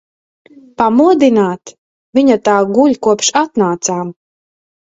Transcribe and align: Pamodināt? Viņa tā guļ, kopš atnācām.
Pamodināt? 0.81 1.75
Viņa 2.19 2.39
tā 2.49 2.57
guļ, 2.73 2.99
kopš 3.09 3.33
atnācām. 3.45 4.13